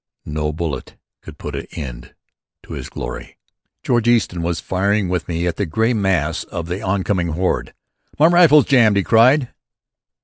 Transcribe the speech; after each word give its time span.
No 0.25 0.51
bullet 0.51 0.95
could 1.21 1.37
put 1.37 1.53
an 1.55 1.67
end 1.73 2.15
to 2.63 2.73
his 2.73 2.89
glory." 2.89 3.37
George 3.83 4.07
Easton 4.07 4.41
was 4.41 4.59
firing 4.59 5.09
with 5.09 5.27
me 5.27 5.45
at 5.45 5.57
the 5.57 5.67
gray 5.67 5.93
mass 5.93 6.43
of 6.45 6.65
the 6.67 6.81
oncoming 6.81 7.27
horde. 7.33 7.75
"My 8.17 8.25
rifle's 8.25 8.65
jammed!" 8.65 8.97
he 8.97 9.03
cried. 9.03 9.49